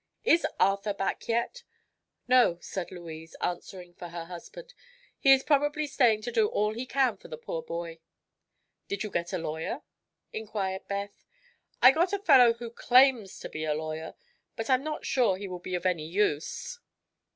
"Is 0.23 0.47
Arthur 0.59 0.95
back 0.95 1.27
yet?" 1.27 1.61
"No," 2.27 2.57
said 2.59 2.91
Louise, 2.91 3.35
answering 3.39 3.93
for 3.93 4.07
her 4.07 4.25
husband, 4.25 4.73
"he 5.19 5.31
is 5.31 5.43
probably 5.43 5.85
staying 5.85 6.23
to 6.23 6.31
do 6.31 6.47
all 6.47 6.73
he 6.73 6.87
can 6.87 7.17
for 7.17 7.27
the 7.27 7.37
poor 7.37 7.61
boy." 7.61 7.99
"Did 8.87 9.03
you 9.03 9.11
get 9.11 9.31
a 9.31 9.37
lawyer?" 9.37 9.83
inquired 10.33 10.87
Beth. 10.87 11.23
"I 11.83 11.91
got 11.91 12.13
a 12.13 12.17
fellow 12.19 12.53
who 12.53 12.71
claims 12.71 13.37
to 13.41 13.47
be 13.49 13.63
a 13.63 13.75
lawyer; 13.75 14.15
but 14.55 14.71
I'm 14.71 14.83
not 14.83 15.05
sure 15.05 15.37
he 15.37 15.47
will 15.47 15.59
be 15.59 15.75
of 15.75 15.85
any 15.85 16.07
use." 16.07 16.79